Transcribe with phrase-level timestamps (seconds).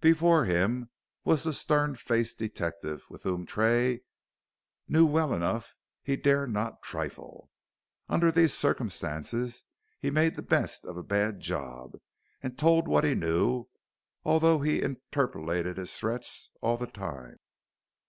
[0.00, 0.88] Before him
[1.24, 4.02] was the stern faced detective with whom Tray
[4.86, 7.50] knew well enough he dare not trifle.
[8.08, 9.64] Under these circumstances
[9.98, 11.96] he made the best of a bad job,
[12.40, 13.66] and told what he knew
[14.24, 17.40] although he interpolated threats all the time.